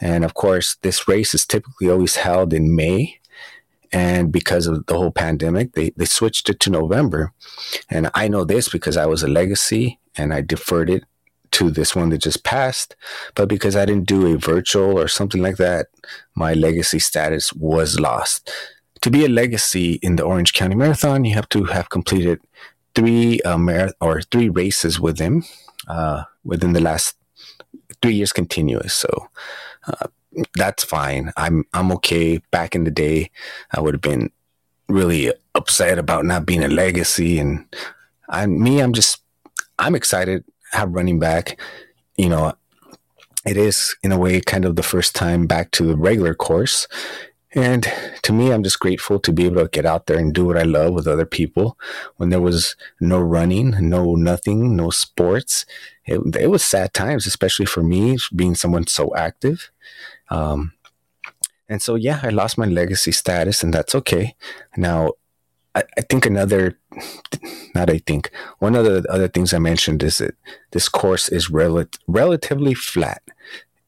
And 0.00 0.24
of 0.24 0.34
course, 0.34 0.76
this 0.82 1.08
race 1.08 1.34
is 1.34 1.46
typically 1.46 1.88
always 1.88 2.16
held 2.16 2.52
in 2.52 2.74
May. 2.74 3.17
And 3.92 4.30
because 4.32 4.66
of 4.66 4.86
the 4.86 4.94
whole 4.94 5.10
pandemic, 5.10 5.72
they, 5.72 5.90
they 5.96 6.04
switched 6.04 6.50
it 6.50 6.60
to 6.60 6.70
November. 6.70 7.32
And 7.88 8.10
I 8.14 8.28
know 8.28 8.44
this 8.44 8.68
because 8.68 8.96
I 8.96 9.06
was 9.06 9.22
a 9.22 9.28
legacy 9.28 9.98
and 10.16 10.34
I 10.34 10.42
deferred 10.42 10.90
it 10.90 11.04
to 11.52 11.70
this 11.70 11.96
one 11.96 12.10
that 12.10 12.18
just 12.18 12.44
passed, 12.44 12.94
but 13.34 13.48
because 13.48 13.74
I 13.74 13.86
didn't 13.86 14.06
do 14.06 14.26
a 14.26 14.38
virtual 14.38 14.98
or 14.98 15.08
something 15.08 15.42
like 15.42 15.56
that, 15.56 15.86
my 16.34 16.52
legacy 16.52 16.98
status 16.98 17.52
was 17.54 17.98
lost. 17.98 18.50
To 19.00 19.10
be 19.10 19.24
a 19.24 19.28
legacy 19.28 19.94
in 20.02 20.16
the 20.16 20.24
Orange 20.24 20.52
County 20.52 20.74
Marathon, 20.74 21.24
you 21.24 21.34
have 21.34 21.48
to 21.50 21.64
have 21.64 21.88
completed 21.88 22.40
three 22.94 23.40
uh, 23.42 23.56
mar- 23.56 23.92
or 24.00 24.20
three 24.22 24.48
races 24.48 25.00
with 25.00 25.18
them 25.18 25.44
uh, 25.86 26.24
within 26.44 26.72
the 26.72 26.80
last 26.80 27.16
three 28.02 28.14
years 28.14 28.32
continuous. 28.32 28.94
So 28.94 29.28
uh, 29.86 30.08
that's 30.54 30.84
fine. 30.84 31.32
I'm 31.36 31.64
I'm 31.72 31.92
okay. 31.92 32.38
Back 32.50 32.74
in 32.74 32.84
the 32.84 32.90
day, 32.90 33.30
I 33.72 33.80
would 33.80 33.94
have 33.94 34.00
been 34.00 34.30
really 34.88 35.32
upset 35.54 35.98
about 35.98 36.24
not 36.24 36.46
being 36.46 36.64
a 36.64 36.68
legacy, 36.68 37.38
and 37.38 37.64
I 38.28 38.46
me, 38.46 38.80
I'm 38.80 38.92
just 38.92 39.22
I'm 39.78 39.94
excited 39.94 40.44
have 40.72 40.94
running 40.94 41.18
back. 41.18 41.60
You 42.16 42.28
know, 42.28 42.52
it 43.46 43.56
is 43.56 43.96
in 44.02 44.12
a 44.12 44.18
way 44.18 44.40
kind 44.40 44.64
of 44.64 44.76
the 44.76 44.82
first 44.82 45.14
time 45.14 45.46
back 45.46 45.70
to 45.72 45.84
the 45.84 45.96
regular 45.96 46.34
course. 46.34 46.86
And 47.54 47.90
to 48.22 48.32
me, 48.32 48.52
I'm 48.52 48.62
just 48.62 48.78
grateful 48.78 49.18
to 49.20 49.32
be 49.32 49.46
able 49.46 49.62
to 49.62 49.68
get 49.68 49.86
out 49.86 50.06
there 50.06 50.18
and 50.18 50.34
do 50.34 50.44
what 50.44 50.58
I 50.58 50.64
love 50.64 50.92
with 50.92 51.06
other 51.06 51.24
people. 51.24 51.78
When 52.16 52.28
there 52.28 52.42
was 52.42 52.76
no 53.00 53.18
running, 53.20 53.74
no 53.88 54.14
nothing, 54.16 54.76
no 54.76 54.90
sports, 54.90 55.64
it, 56.04 56.20
it 56.36 56.48
was 56.48 56.62
sad 56.62 56.92
times, 56.92 57.26
especially 57.26 57.64
for 57.64 57.82
me 57.82 58.18
being 58.36 58.54
someone 58.54 58.86
so 58.86 59.14
active. 59.16 59.70
Um, 60.30 60.72
and 61.68 61.82
so, 61.82 61.94
yeah, 61.94 62.20
I 62.22 62.30
lost 62.30 62.56
my 62.56 62.66
legacy 62.66 63.12
status, 63.12 63.62
and 63.62 63.74
that's 63.74 63.94
okay. 63.94 64.34
Now, 64.76 65.12
I, 65.74 65.84
I 65.96 66.00
think 66.02 66.26
another, 66.26 66.78
not 67.74 67.90
I 67.90 67.98
think, 67.98 68.30
one 68.58 68.74
of 68.74 68.84
the 68.84 69.06
other 69.10 69.28
things 69.28 69.52
I 69.52 69.58
mentioned 69.58 70.02
is 70.02 70.18
that 70.18 70.34
this 70.72 70.88
course 70.88 71.28
is 71.28 71.50
rel- 71.50 71.84
relatively 72.06 72.74
flat. 72.74 73.22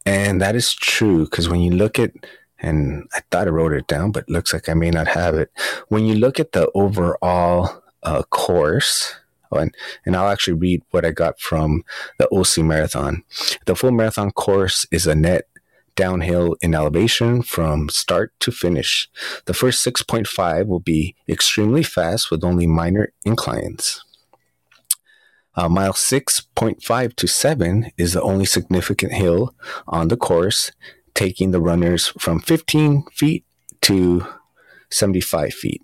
And 0.05 0.41
that 0.41 0.57
is 0.57 0.75
true 0.75 1.25
because 1.25 1.49
when 1.49 1.61
you 1.61 1.73
look 1.73 1.99
at, 1.99 2.13
and 2.59 3.09
I 3.15 3.21
thought 3.31 3.49
I 3.49 3.51
wrote 3.51 3.73
it 3.73 3.87
down, 3.87 4.13
but 4.13 4.25
it 4.25 4.31
looks 4.31 4.53
like 4.53 4.69
I 4.69 4.75
may 4.75 4.91
not 4.91 5.09
have 5.09 5.35
it. 5.35 5.51
When 5.89 6.05
you 6.05 6.15
look 6.15 6.39
at 6.39 6.53
the 6.53 6.71
overall 6.75 7.83
uh, 8.03 8.23
course, 8.25 9.15
oh, 9.51 9.59
and, 9.59 9.75
and 10.05 10.17
I'll 10.17 10.29
actually 10.31 10.55
read 10.55 10.83
what 10.91 11.05
I 11.05 11.11
got 11.11 11.41
from 11.41 11.85
the 12.19 12.29
OC 12.33 12.65
Marathon. 12.65 13.25
The 13.67 13.75
full 13.75 13.93
marathon 13.93 14.31
course 14.31 14.87
is 14.91 15.07
a 15.07 15.15
net 15.15 15.47
downhill 15.95 16.57
in 16.61 16.75
elevation 16.75 17.43
from 17.43 17.89
start 17.89 18.33
to 18.41 18.51
finish. 18.51 19.09
The 19.47 19.55
first 19.55 19.85
6.5 19.87 20.67
will 20.67 20.81
be 20.81 21.15
extremely 21.29 21.83
fast 21.83 22.31
with 22.31 22.45
only 22.45 22.67
minor 22.67 23.13
inclines. 23.25 24.05
Uh, 25.57 25.69
mile 25.69 25.93
6.5 25.93 27.17
to 27.17 27.27
7 27.27 27.91
is 27.99 28.13
the 28.13 28.23
only 28.23 28.45
significant 28.45 29.13
hill 29.13 29.55
on 29.89 30.09
the 30.09 30.17
course, 30.17 30.73
taking 31.15 31.51
the 31.51 31.61
runners 31.61 32.09
from 32.19 32.41
15 32.41 33.05
feet 33.13 33.45
to 33.83 34.27
75 34.91 35.53
feet. 35.53 35.83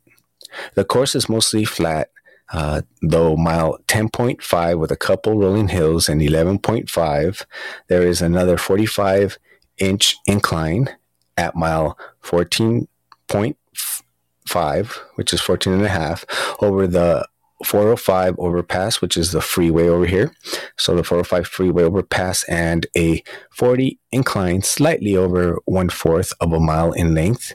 The 0.75 0.85
course 0.85 1.15
is 1.15 1.29
mostly 1.29 1.65
flat, 1.65 2.11
uh, 2.53 2.83
though 3.03 3.37
mile 3.37 3.79
10.5 3.89 4.79
with 4.79 4.91
a 4.91 4.97
couple 4.97 5.37
rolling 5.37 5.69
hills 5.69 6.09
and 6.09 6.21
11.5, 6.21 7.45
there 7.89 8.03
is 8.03 8.23
another 8.23 8.57
45 8.57 9.39
inch 9.79 10.17
incline 10.27 10.91
at 11.37 11.55
mile 11.55 11.97
14.5, 12.23 14.91
which 15.15 15.33
is 15.33 15.41
14 15.41 15.73
and 15.73 15.85
a 15.85 15.89
half, 15.89 16.25
over 16.61 16.87
the 16.87 17.27
405 17.65 18.39
overpass, 18.39 19.01
which 19.01 19.17
is 19.17 19.33
the 19.33 19.41
freeway 19.41 19.89
over 19.89 20.07
here. 20.07 20.33
So 20.77 20.95
the 20.95 21.03
405 21.03 21.47
freeway 21.47 21.85
overpass 21.85 22.45
and 22.45 22.87
a 22.97 23.23
40 23.51 23.99
incline, 24.13 24.63
slightly 24.63 25.17
over 25.17 25.59
one 25.65 25.89
fourth 25.89 26.33
of 26.41 26.53
a 26.53 26.61
mile 26.61 26.93
in 26.93 27.15
length 27.15 27.55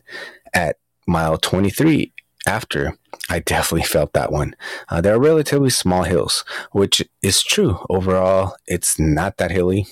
at 0.54 0.78
mile 1.08 1.38
23 1.38 2.12
after. 2.48 2.98
I 3.30 3.40
definitely 3.40 3.86
felt 3.86 4.14
that 4.14 4.32
one. 4.32 4.56
Uh, 4.90 5.02
they're 5.02 5.20
relatively 5.20 5.70
small 5.70 6.04
hills, 6.04 6.44
which 6.72 7.08
is 7.22 7.44
true. 7.44 7.86
Overall, 7.90 8.56
it's 8.68 8.98
not 8.98 9.38
that 9.38 9.52
hilly. 9.52 9.86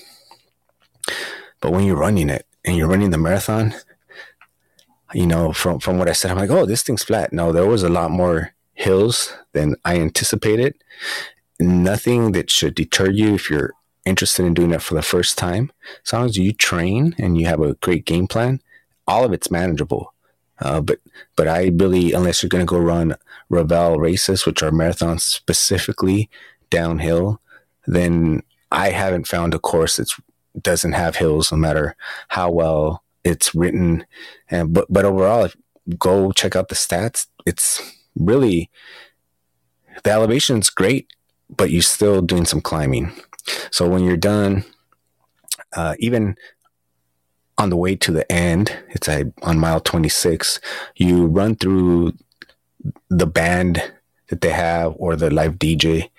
But 1.60 1.72
when 1.72 1.84
you're 1.84 1.96
running 1.96 2.30
it 2.30 2.46
and 2.64 2.76
you're 2.76 2.88
running 2.88 3.10
the 3.10 3.18
marathon, 3.18 3.74
you 5.12 5.26
know, 5.26 5.52
from 5.52 5.80
from 5.80 5.98
what 5.98 6.08
I 6.08 6.12
said, 6.12 6.30
I'm 6.30 6.38
like, 6.38 6.50
oh, 6.50 6.66
this 6.66 6.82
thing's 6.82 7.02
flat. 7.02 7.32
No, 7.32 7.52
there 7.52 7.66
was 7.66 7.82
a 7.82 7.88
lot 7.88 8.10
more 8.10 8.54
hills 8.74 9.34
than 9.52 9.76
I 9.84 9.96
anticipated. 9.96 10.74
Nothing 11.58 12.32
that 12.32 12.50
should 12.50 12.74
deter 12.74 13.10
you 13.10 13.34
if 13.34 13.50
you're 13.50 13.72
interested 14.06 14.46
in 14.46 14.54
doing 14.54 14.70
that 14.70 14.82
for 14.82 14.94
the 14.94 15.02
first 15.02 15.36
time. 15.36 15.70
As 16.06 16.12
long 16.12 16.24
as 16.26 16.36
you 16.36 16.52
train 16.52 17.14
and 17.18 17.38
you 17.38 17.46
have 17.46 17.60
a 17.60 17.74
great 17.74 18.06
game 18.06 18.26
plan, 18.26 18.60
all 19.06 19.24
of 19.24 19.32
it's 19.32 19.50
manageable. 19.50 20.14
Uh, 20.60 20.80
but 20.80 20.98
but 21.36 21.48
I 21.48 21.70
really, 21.74 22.12
unless 22.12 22.42
you're 22.42 22.48
going 22.48 22.66
to 22.66 22.70
go 22.70 22.78
run 22.78 23.16
Revel 23.48 23.98
races, 23.98 24.46
which 24.46 24.62
are 24.62 24.70
marathons 24.70 25.20
specifically 25.20 26.30
downhill, 26.70 27.40
then 27.86 28.42
I 28.70 28.90
haven't 28.90 29.26
found 29.26 29.54
a 29.54 29.58
course 29.58 29.96
that's 29.96 30.18
doesn't 30.60 30.92
have 30.92 31.16
hills, 31.16 31.52
no 31.52 31.58
matter 31.58 31.96
how 32.28 32.50
well 32.50 33.02
it's 33.24 33.54
written. 33.54 34.06
And 34.50 34.72
but 34.72 34.86
but 34.90 35.04
overall, 35.04 35.48
go 35.98 36.32
check 36.32 36.56
out 36.56 36.68
the 36.68 36.74
stats. 36.74 37.26
It's 37.46 37.80
really 38.16 38.70
the 40.04 40.10
elevation's 40.10 40.70
great, 40.70 41.08
but 41.54 41.70
you're 41.70 41.82
still 41.82 42.22
doing 42.22 42.44
some 42.44 42.60
climbing. 42.60 43.12
So 43.70 43.88
when 43.88 44.04
you're 44.04 44.16
done, 44.16 44.64
uh, 45.74 45.94
even 45.98 46.36
on 47.58 47.70
the 47.70 47.76
way 47.76 47.94
to 47.96 48.12
the 48.12 48.30
end, 48.30 48.76
it's 48.88 49.08
a, 49.08 49.32
on 49.42 49.58
mile 49.58 49.80
26, 49.80 50.60
you 50.96 51.26
run 51.26 51.56
through 51.56 52.14
the 53.08 53.26
band 53.26 53.92
that 54.28 54.40
they 54.40 54.50
have 54.50 54.94
or 54.96 55.16
the 55.16 55.30
live 55.30 55.54
DJ 55.54 56.10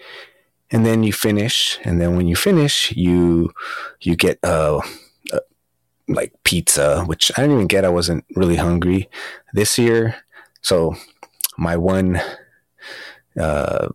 and 0.72 0.86
then 0.86 1.04
you 1.04 1.14
finish 1.14 1.80
and 1.84 2.00
then 2.00 2.16
when 2.16 2.28
you 2.28 2.36
finish 2.36 2.92
you 2.94 3.52
you 4.00 4.16
get 4.16 4.40
uh, 4.44 4.80
uh, 5.34 5.40
like 6.08 6.34
pizza 6.44 7.04
which 7.06 7.32
i 7.38 7.42
didn't 7.42 7.56
even 7.56 7.68
get. 7.68 7.86
I 7.86 7.90
wasn't 7.90 8.26
really 8.36 8.56
hungry 8.56 9.10
this 9.54 9.78
year. 9.78 10.16
So 10.62 10.96
my 11.58 11.76
one 11.78 12.22
uh, 13.40 13.90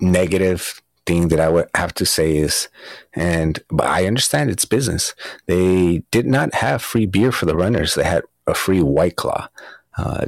negative 0.00 0.82
thing 1.04 1.28
that 1.28 1.40
i 1.40 1.48
would 1.48 1.68
have 1.74 1.92
to 1.92 2.06
say 2.06 2.36
is 2.36 2.68
and 3.12 3.58
but 3.70 3.86
i 3.86 4.06
understand 4.06 4.50
it's 4.50 4.64
business. 4.64 5.14
They 5.46 6.04
did 6.10 6.26
not 6.26 6.54
have 6.54 6.82
free 6.82 7.06
beer 7.06 7.32
for 7.32 7.46
the 7.46 7.56
runners. 7.56 7.94
They 7.94 8.04
had 8.04 8.22
a 8.46 8.54
free 8.54 8.82
white 8.82 9.16
claw. 9.16 9.48
Uh, 9.96 10.26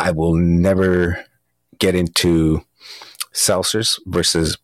i 0.00 0.10
will 0.10 0.34
never 0.34 1.24
get 1.78 1.94
into 1.94 2.64
seltzers 3.32 3.98
versus 4.06 4.58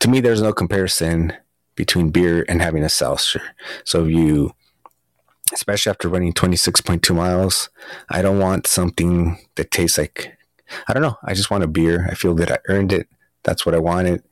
to 0.00 0.08
me, 0.08 0.20
there's 0.20 0.42
no 0.42 0.52
comparison 0.52 1.32
between 1.74 2.10
beer 2.10 2.44
and 2.48 2.60
having 2.60 2.84
a 2.84 2.88
seltzer. 2.88 3.42
So 3.84 4.04
you, 4.04 4.52
especially 5.52 5.90
after 5.90 6.08
running 6.08 6.32
26.2 6.32 7.14
miles, 7.14 7.70
I 8.10 8.22
don't 8.22 8.38
want 8.38 8.66
something 8.66 9.38
that 9.56 9.70
tastes 9.70 9.98
like, 9.98 10.36
I 10.88 10.92
don't 10.92 11.02
know. 11.02 11.16
I 11.24 11.34
just 11.34 11.50
want 11.50 11.64
a 11.64 11.68
beer. 11.68 12.08
I 12.10 12.14
feel 12.14 12.34
that 12.34 12.50
I 12.50 12.58
earned 12.68 12.92
it. 12.92 13.08
That's 13.42 13.64
what 13.64 13.74
I 13.74 13.78
wanted. 13.78 14.22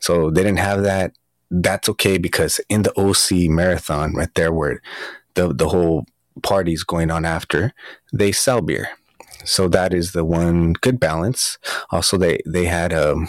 So 0.00 0.30
they 0.30 0.42
didn't 0.42 0.58
have 0.58 0.82
that. 0.82 1.12
That's 1.50 1.88
okay 1.90 2.18
because 2.18 2.60
in 2.68 2.82
the 2.82 2.92
OC 2.98 3.50
marathon, 3.50 4.14
right 4.14 4.32
there, 4.34 4.52
where 4.52 4.82
the 5.34 5.54
the 5.54 5.68
whole 5.68 6.04
party's 6.42 6.84
going 6.84 7.10
on 7.10 7.24
after, 7.24 7.72
they 8.12 8.32
sell 8.32 8.60
beer. 8.60 8.90
So 9.44 9.66
that 9.68 9.94
is 9.94 10.12
the 10.12 10.24
one 10.24 10.74
good 10.74 11.00
balance. 11.00 11.58
Also, 11.90 12.18
they 12.18 12.40
they 12.44 12.66
had 12.66 12.92
um 12.92 13.28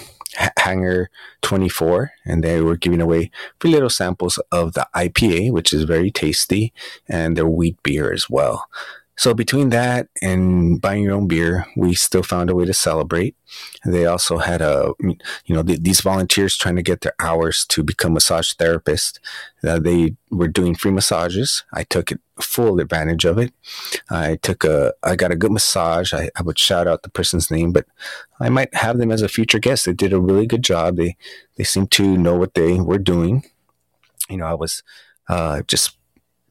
Hangar 0.57 1.09
24, 1.41 2.11
and 2.25 2.43
they 2.43 2.61
were 2.61 2.77
giving 2.77 3.01
away 3.01 3.31
free 3.59 3.71
little 3.71 3.89
samples 3.89 4.37
of 4.51 4.73
the 4.73 4.87
IPA, 4.95 5.51
which 5.51 5.73
is 5.73 5.83
very 5.83 6.11
tasty, 6.11 6.73
and 7.07 7.35
their 7.35 7.47
wheat 7.47 7.81
beer 7.83 8.11
as 8.11 8.29
well. 8.29 8.67
So 9.19 9.33
between 9.33 9.67
that 9.71 10.07
and 10.21 10.79
buying 10.79 11.03
your 11.03 11.15
own 11.15 11.27
beer, 11.27 11.65
we 11.75 11.93
still 11.93 12.23
found 12.23 12.49
a 12.49 12.55
way 12.55 12.63
to 12.63 12.73
celebrate. 12.73 13.35
They 13.83 14.05
also 14.05 14.37
had 14.37 14.61
a, 14.61 14.93
you 15.01 15.53
know, 15.53 15.61
th- 15.61 15.81
these 15.81 15.99
volunteers 15.99 16.55
trying 16.55 16.77
to 16.77 16.81
get 16.81 17.01
their 17.01 17.15
hours 17.19 17.65
to 17.67 17.83
become 17.83 18.13
massage 18.13 18.53
therapists. 18.53 19.19
Uh, 19.61 19.77
they 19.77 20.15
were 20.31 20.47
doing 20.47 20.73
free 20.73 20.91
massages. 20.91 21.65
I 21.73 21.83
took 21.83 22.13
it, 22.13 22.21
full 22.39 22.79
advantage 22.79 23.25
of 23.25 23.37
it. 23.37 23.51
I 24.09 24.37
took 24.37 24.63
a, 24.63 24.93
I 25.03 25.17
got 25.17 25.33
a 25.33 25.35
good 25.35 25.51
massage. 25.51 26.13
I, 26.13 26.29
I 26.37 26.41
would 26.41 26.57
shout 26.57 26.87
out 26.87 27.03
the 27.03 27.09
person's 27.09 27.51
name, 27.51 27.73
but 27.73 27.87
I 28.39 28.47
might 28.47 28.73
have 28.73 28.99
them 28.99 29.11
as 29.11 29.21
a 29.21 29.27
future 29.27 29.59
guest. 29.59 29.85
They 29.85 29.91
did 29.91 30.13
a 30.13 30.21
really 30.21 30.47
good 30.47 30.63
job. 30.63 30.95
They, 30.95 31.17
they 31.57 31.65
seemed 31.65 31.91
to 31.91 32.15
know 32.15 32.37
what 32.37 32.53
they 32.53 32.79
were 32.79 32.97
doing. 32.97 33.43
You 34.29 34.37
know, 34.37 34.45
I 34.45 34.53
was 34.53 34.81
uh, 35.27 35.63
just 35.67 35.98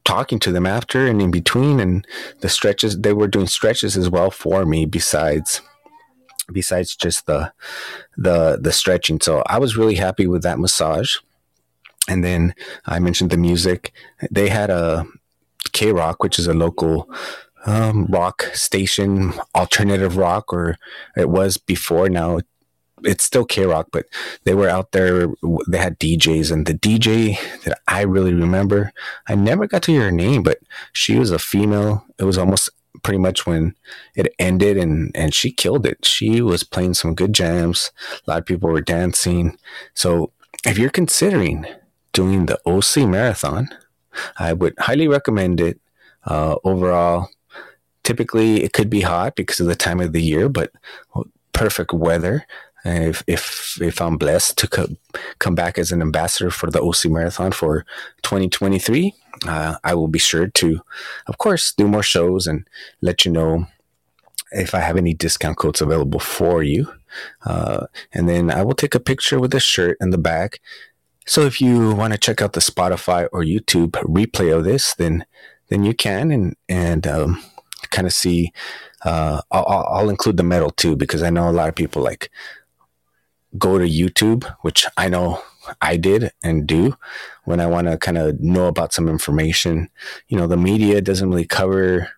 talking 0.05 0.39
to 0.39 0.51
them 0.51 0.65
after 0.65 1.07
and 1.07 1.21
in 1.21 1.31
between 1.31 1.79
and 1.79 2.05
the 2.41 2.49
stretches 2.49 2.99
they 2.99 3.13
were 3.13 3.27
doing 3.27 3.47
stretches 3.47 3.97
as 3.97 4.09
well 4.09 4.31
for 4.31 4.65
me 4.65 4.85
besides 4.85 5.61
besides 6.51 6.95
just 6.95 7.25
the 7.27 7.51
the 8.17 8.57
the 8.61 8.71
stretching 8.71 9.19
so 9.21 9.43
i 9.47 9.59
was 9.59 9.77
really 9.77 9.95
happy 9.95 10.27
with 10.27 10.43
that 10.43 10.59
massage 10.59 11.17
And 12.07 12.23
then 12.23 12.55
I 12.85 12.99
mentioned 12.99 13.29
the 13.29 13.37
music. 13.37 13.93
They 14.31 14.49
had 14.49 14.69
a 14.69 15.05
KROQ, 15.73 16.15
which 16.19 16.39
is 16.39 16.47
a 16.47 16.53
local 16.53 17.07
um, 17.65 18.05
rock 18.09 18.43
station, 18.53 19.33
alternative 19.53 20.17
rock, 20.17 20.51
or 20.51 20.77
it 21.15 21.29
was 21.29 21.57
before. 21.57 22.09
Now 22.09 22.39
it's 23.03 23.23
still 23.23 23.45
KROQ, 23.45 23.85
but 23.91 24.05
they 24.43 24.53
were 24.53 24.69
out 24.69 24.91
there. 24.91 25.27
They 25.67 25.77
had 25.77 25.99
DJs, 25.99 26.51
and 26.51 26.65
the 26.65 26.73
DJ 26.73 27.37
that 27.63 27.79
I 27.87 28.01
really 28.01 28.33
remember, 28.33 28.91
I 29.27 29.35
never 29.35 29.67
got 29.67 29.83
to 29.83 29.91
hear 29.91 30.03
her 30.03 30.11
name, 30.11 30.43
but 30.43 30.59
she 30.93 31.17
was 31.17 31.31
a 31.31 31.39
female. 31.39 32.05
It 32.17 32.23
was 32.23 32.37
almost 32.37 32.69
pretty 33.03 33.19
much 33.19 33.45
when 33.45 33.75
it 34.15 34.33
ended, 34.39 34.77
and 34.77 35.11
and 35.15 35.33
she 35.33 35.51
killed 35.51 35.85
it. 35.85 36.05
She 36.05 36.41
was 36.41 36.63
playing 36.63 36.95
some 36.95 37.15
good 37.15 37.33
jams. 37.33 37.91
A 38.27 38.31
lot 38.31 38.39
of 38.39 38.45
people 38.45 38.69
were 38.69 38.81
dancing. 38.81 39.57
So 39.93 40.31
if 40.65 40.77
you're 40.77 40.89
considering 40.89 41.65
doing 42.13 42.45
the 42.45 42.59
OC 42.65 43.07
marathon, 43.07 43.69
I 44.37 44.53
would 44.53 44.73
highly 44.79 45.07
recommend 45.07 45.61
it. 45.61 45.79
Uh, 46.25 46.57
overall, 46.63 47.29
typically 48.03 48.63
it 48.63 48.73
could 48.73 48.89
be 48.89 49.01
hot 49.01 49.35
because 49.35 49.59
of 49.59 49.67
the 49.67 49.75
time 49.75 49.99
of 49.99 50.13
the 50.13 50.21
year, 50.21 50.49
but 50.49 50.71
perfect 51.53 51.93
weather 51.93 52.45
if 52.85 53.23
if 53.27 53.77
if 53.81 54.01
I'm 54.01 54.17
blessed 54.17 54.57
to 54.59 54.67
co- 54.67 54.95
come 55.39 55.55
back 55.55 55.77
as 55.77 55.91
an 55.91 56.01
ambassador 56.01 56.49
for 56.49 56.71
the 56.71 56.81
OC 56.81 57.05
Marathon 57.05 57.51
for 57.51 57.85
2023, 58.23 59.13
uh, 59.47 59.75
I 59.83 59.93
will 59.93 60.07
be 60.07 60.19
sure 60.19 60.47
to, 60.47 60.81
of 61.27 61.37
course, 61.37 61.73
do 61.73 61.87
more 61.87 62.03
shows 62.03 62.47
and 62.47 62.67
let 63.01 63.25
you 63.25 63.31
know 63.31 63.67
if 64.51 64.73
I 64.73 64.79
have 64.79 64.97
any 64.97 65.13
discount 65.13 65.57
codes 65.57 65.81
available 65.81 66.19
for 66.19 66.63
you. 66.63 66.91
Uh, 67.45 67.87
and 68.13 68.27
then 68.29 68.51
I 68.51 68.63
will 68.63 68.75
take 68.75 68.95
a 68.95 68.99
picture 68.99 69.39
with 69.39 69.51
the 69.51 69.59
shirt 69.59 69.97
in 69.99 70.11
the 70.11 70.17
back. 70.17 70.59
So 71.25 71.41
if 71.41 71.61
you 71.61 71.93
want 71.93 72.13
to 72.13 72.19
check 72.19 72.41
out 72.41 72.53
the 72.53 72.59
Spotify 72.59 73.27
or 73.31 73.43
YouTube 73.43 73.91
replay 73.91 74.55
of 74.55 74.63
this, 74.63 74.95
then 74.95 75.25
then 75.67 75.83
you 75.83 75.93
can 75.93 76.31
and 76.31 76.55
and 76.67 77.05
um, 77.05 77.43
kind 77.91 78.07
of 78.07 78.13
see. 78.13 78.51
Uh, 79.05 79.41
I'll, 79.49 79.85
I'll 79.89 80.09
include 80.09 80.35
the 80.35 80.43
medal 80.43 80.71
too 80.71 80.97
because 80.97 81.23
I 81.23 81.29
know 81.29 81.49
a 81.49 81.53
lot 81.53 81.69
of 81.69 81.75
people 81.75 82.01
like 82.01 82.29
go 83.57 83.77
to 83.77 83.85
YouTube, 83.85 84.45
which 84.61 84.85
I 84.97 85.09
know 85.09 85.41
I 85.81 85.97
did 85.97 86.31
and 86.43 86.67
do 86.67 86.97
when 87.45 87.59
I 87.59 87.67
want 87.67 87.87
to 87.87 87.97
kind 87.97 88.17
of 88.17 88.39
know 88.39 88.67
about 88.67 88.93
some 88.93 89.07
information. 89.07 89.89
You 90.27 90.37
know, 90.37 90.47
the 90.47 90.57
media 90.57 91.01
doesn't 91.01 91.29
really 91.29 91.45
cover 91.45 92.09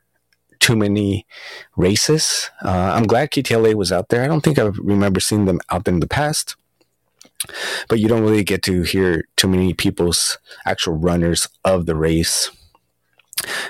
too 0.59 0.75
many 0.75 1.25
races. 1.75 2.49
Uh, 2.63 2.91
I'm 2.93 3.07
glad 3.07 3.31
KTLA 3.31 3.73
was 3.73 3.91
out 3.91 4.09
there. 4.09 4.23
I 4.23 4.27
don't 4.27 4.41
think 4.41 4.59
I 4.59 4.71
remember 4.77 5.19
seeing 5.19 5.45
them 5.45 5.59
out 5.69 5.85
there 5.85 5.93
in 5.93 5.99
the 5.99 6.07
past, 6.07 6.55
but 7.89 7.99
you 7.99 8.07
don't 8.07 8.21
really 8.21 8.43
get 8.43 8.61
to 8.63 8.83
hear 8.83 9.25
too 9.37 9.47
many 9.47 9.73
people's 9.73 10.37
actual 10.65 10.93
runners 10.93 11.47
of 11.65 11.87
the 11.87 11.95
race 11.95 12.51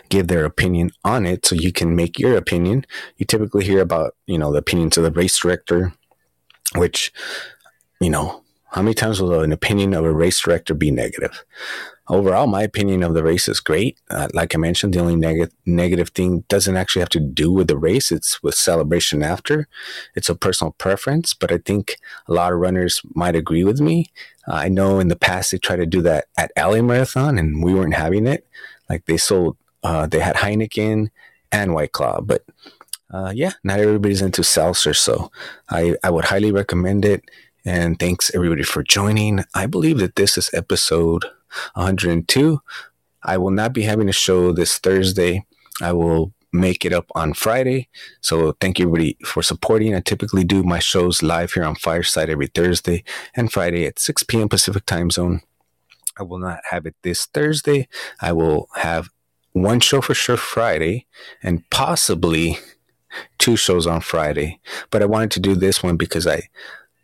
give 0.09 0.27
their 0.27 0.45
opinion 0.45 0.91
on 1.03 1.25
it 1.25 1.45
so 1.45 1.55
you 1.55 1.71
can 1.71 1.95
make 1.95 2.19
your 2.19 2.35
opinion. 2.35 2.85
You 3.17 3.25
typically 3.25 3.63
hear 3.63 3.79
about, 3.79 4.15
you 4.25 4.37
know, 4.37 4.51
the 4.51 4.59
opinions 4.59 4.97
of 4.97 5.03
the 5.03 5.11
race 5.11 5.39
director, 5.39 5.93
which, 6.75 7.11
you 7.99 8.09
know, 8.09 8.41
how 8.71 8.81
many 8.81 8.93
times 8.93 9.21
will 9.21 9.41
an 9.41 9.51
opinion 9.51 9.93
of 9.93 10.05
a 10.05 10.13
race 10.13 10.39
director 10.39 10.73
be 10.73 10.91
negative? 10.91 11.43
Overall, 12.07 12.47
my 12.47 12.63
opinion 12.63 13.03
of 13.03 13.13
the 13.13 13.23
race 13.23 13.47
is 13.47 13.59
great. 13.59 13.97
Uh, 14.09 14.27
like 14.33 14.55
I 14.55 14.57
mentioned, 14.57 14.93
the 14.93 14.99
only 14.99 15.15
neg- 15.15 15.51
negative 15.65 16.09
thing 16.09 16.43
doesn't 16.47 16.75
actually 16.75 17.01
have 17.01 17.09
to 17.09 17.19
do 17.19 17.51
with 17.51 17.67
the 17.67 17.77
race. 17.77 18.11
It's 18.11 18.41
with 18.41 18.55
celebration 18.55 19.23
after. 19.23 19.67
It's 20.15 20.29
a 20.29 20.35
personal 20.35 20.71
preference, 20.71 21.33
but 21.33 21.51
I 21.51 21.57
think 21.57 21.97
a 22.27 22.33
lot 22.33 22.53
of 22.53 22.59
runners 22.59 23.01
might 23.13 23.35
agree 23.35 23.63
with 23.63 23.79
me. 23.79 24.11
Uh, 24.47 24.55
I 24.55 24.69
know 24.69 24.99
in 24.99 25.09
the 25.09 25.15
past 25.15 25.51
they 25.51 25.57
tried 25.57 25.77
to 25.77 25.85
do 25.85 26.01
that 26.01 26.25
at 26.37 26.51
LA 26.57 26.81
Marathon 26.81 27.37
and 27.37 27.63
we 27.63 27.73
weren't 27.73 27.93
having 27.93 28.25
it. 28.25 28.47
Like 28.89 29.05
they 29.05 29.17
sold, 29.17 29.57
uh, 29.83 30.07
they 30.07 30.19
had 30.19 30.37
Heineken 30.37 31.09
and 31.51 31.73
White 31.73 31.91
Claw, 31.91 32.21
but 32.21 32.43
uh, 33.11 33.31
yeah, 33.35 33.51
not 33.63 33.79
everybody's 33.79 34.21
into 34.21 34.43
seltzer, 34.43 34.93
so 34.93 35.31
I, 35.69 35.95
I 36.03 36.09
would 36.09 36.25
highly 36.25 36.51
recommend 36.51 37.05
it. 37.05 37.23
And 37.65 37.99
thanks 37.99 38.33
everybody 38.33 38.63
for 38.63 38.81
joining. 38.81 39.43
I 39.53 39.67
believe 39.67 39.99
that 39.99 40.15
this 40.15 40.37
is 40.37 40.49
episode 40.53 41.25
102. 41.75 42.59
I 43.23 43.37
will 43.37 43.51
not 43.51 43.73
be 43.73 43.83
having 43.83 44.09
a 44.09 44.13
show 44.13 44.51
this 44.51 44.77
Thursday. 44.79 45.45
I 45.81 45.93
will 45.93 46.33
make 46.53 46.83
it 46.85 46.93
up 46.93 47.05
on 47.15 47.33
Friday. 47.33 47.87
So 48.19 48.53
thank 48.59 48.79
you 48.79 48.85
everybody 48.85 49.17
for 49.25 49.41
supporting. 49.43 49.95
I 49.95 49.99
typically 49.99 50.43
do 50.43 50.63
my 50.63 50.79
shows 50.79 51.21
live 51.21 51.53
here 51.53 51.63
on 51.63 51.75
Fireside 51.75 52.29
every 52.29 52.47
Thursday 52.47 53.03
and 53.35 53.51
Friday 53.51 53.85
at 53.85 53.99
6 53.99 54.23
p.m. 54.23 54.49
Pacific 54.49 54.85
time 54.85 55.11
zone. 55.11 55.41
I 56.17 56.23
will 56.23 56.39
not 56.39 56.59
have 56.69 56.85
it 56.85 56.95
this 57.03 57.25
Thursday. 57.25 57.87
I 58.19 58.33
will 58.33 58.67
have 58.75 59.09
one 59.53 59.79
show 59.79 60.01
for 60.01 60.13
sure 60.13 60.37
Friday 60.37 61.05
and 61.41 61.69
possibly 61.69 62.57
two 63.37 63.55
shows 63.55 63.87
on 63.87 64.01
Friday. 64.01 64.59
But 64.89 65.01
I 65.01 65.05
wanted 65.05 65.31
to 65.31 65.39
do 65.39 65.55
this 65.55 65.83
one 65.83 65.97
because 65.97 66.27
I, 66.27 66.43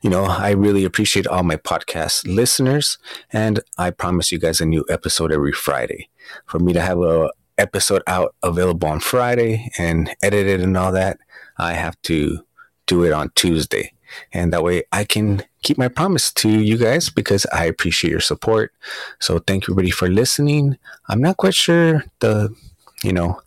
you 0.01 0.09
know, 0.09 0.25
I 0.25 0.51
really 0.51 0.85
appreciate 0.85 1.27
all 1.27 1.43
my 1.43 1.57
podcast 1.57 2.27
listeners, 2.27 2.97
and 3.31 3.59
I 3.77 3.91
promise 3.91 4.31
you 4.31 4.39
guys 4.39 4.61
a 4.61 4.65
new 4.65 4.85
episode 4.89 5.31
every 5.31 5.53
Friday. 5.53 6.09
For 6.45 6.59
me 6.59 6.73
to 6.73 6.81
have 6.81 6.99
a 6.99 7.31
episode 7.57 8.03
out 8.07 8.35
available 8.43 8.87
on 8.87 8.99
Friday 8.99 9.71
and 9.77 10.15
edited 10.21 10.61
and 10.61 10.77
all 10.77 10.91
that, 10.91 11.17
I 11.57 11.73
have 11.73 11.99
to 12.03 12.39
do 12.85 13.03
it 13.03 13.11
on 13.11 13.31
Tuesday. 13.35 13.93
And 14.31 14.53
that 14.53 14.63
way 14.63 14.83
I 14.91 15.03
can 15.03 15.43
keep 15.63 15.77
my 15.77 15.89
promise 15.89 16.31
to 16.33 16.49
you 16.49 16.77
guys 16.77 17.09
because 17.09 17.45
I 17.51 17.65
appreciate 17.65 18.11
your 18.11 18.19
support. 18.21 18.71
So 19.19 19.39
thank 19.39 19.67
you 19.67 19.73
everybody 19.73 19.91
for 19.91 20.07
listening. 20.07 20.77
I'm 21.09 21.21
not 21.21 21.37
quite 21.37 21.55
sure 21.55 22.05
the, 22.19 22.55
you 23.03 23.11
know, 23.11 23.41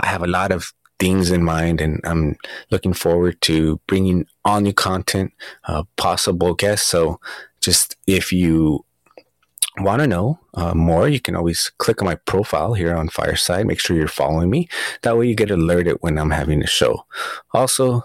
I 0.00 0.06
have 0.06 0.22
a 0.22 0.26
lot 0.26 0.52
of 0.52 0.72
things 1.02 1.32
in 1.32 1.42
mind, 1.42 1.80
and 1.80 2.00
I'm 2.04 2.36
looking 2.70 2.92
forward 2.92 3.40
to 3.42 3.80
bringing 3.88 4.24
all 4.44 4.60
new 4.60 4.72
content, 4.72 5.32
uh, 5.64 5.82
possible 5.96 6.54
guests. 6.54 6.86
So, 6.86 7.18
just 7.60 7.96
if 8.06 8.32
you 8.32 8.84
want 9.78 10.00
to 10.00 10.06
know 10.06 10.38
uh, 10.54 10.74
more, 10.74 11.08
you 11.08 11.18
can 11.18 11.34
always 11.34 11.72
click 11.78 12.00
on 12.00 12.06
my 12.06 12.14
profile 12.14 12.74
here 12.74 12.94
on 12.94 13.08
Fireside. 13.08 13.66
Make 13.66 13.80
sure 13.80 13.96
you're 13.96 14.06
following 14.06 14.48
me. 14.48 14.68
That 15.02 15.18
way, 15.18 15.26
you 15.26 15.34
get 15.34 15.50
alerted 15.50 15.96
when 16.02 16.18
I'm 16.18 16.30
having 16.30 16.62
a 16.62 16.68
show. 16.68 17.04
Also, 17.52 18.04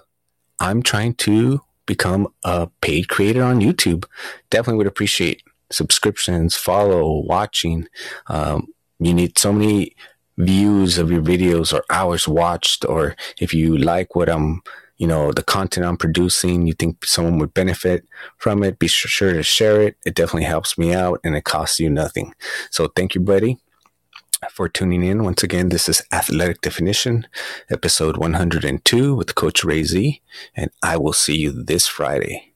I'm 0.60 0.82
trying 0.82 1.14
to 1.26 1.62
become 1.86 2.28
a 2.44 2.68
paid 2.82 3.10
creator 3.10 3.44
on 3.44 3.62
YouTube. 3.62 4.06
Definitely 4.50 4.80
would 4.80 4.88
appreciate 4.88 5.44
subscriptions, 5.72 6.56
follow, 6.56 7.20
watching. 7.28 7.88
Um, 8.26 8.70
you 9.00 9.14
need 9.14 9.38
so 9.38 9.54
many 9.54 9.96
views 10.38 10.98
of 10.98 11.12
your 11.12 11.22
videos 11.22 11.74
or 11.74 11.84
hours 11.90 12.28
watched, 12.28 12.86
or 12.86 13.16
if 13.40 13.54
you 13.54 13.78
like 13.78 14.16
what 14.16 14.30
I'm, 14.30 14.62
you 14.98 15.08
know, 15.08 15.32
the 15.32 15.44
content 15.44 15.86
I'm 15.86 15.98
producing, 15.98 16.68
you 16.68 16.74
think 16.74 17.06
someone 17.06 17.40
would 17.40 17.54
benefit 17.54 18.06
from 18.38 18.64
it, 18.64 18.80
be 18.80 18.88
sure 18.88 19.34
to 19.34 19.44
share 19.44 19.82
it. 19.82 19.98
It 20.06 20.16
definitely 20.16 20.46
helps 20.46 20.78
me 20.78 20.94
out 20.94 21.20
and 21.24 21.36
it 21.36 21.44
costs 21.44 21.80
you 21.80 21.90
nothing. 21.90 22.34
So 22.72 22.88
thank 22.96 23.16
you, 23.16 23.22
buddy, 23.22 23.60
for 24.52 24.70
tuning 24.70 25.04
in. 25.04 25.24
Once 25.24 25.44
again, 25.44 25.70
this 25.70 25.90
is 25.90 26.04
Athletic 26.12 26.62
Definition, 26.62 27.28
episode 27.70 28.18
102 28.18 29.16
with 29.16 29.36
Coach 29.36 29.64
Ray 29.64 29.84
Z, 29.84 30.22
and 30.56 30.72
I 30.84 30.98
will 30.98 31.14
see 31.14 31.38
you 31.38 31.52
this 31.52 31.88
Friday. 31.88 32.47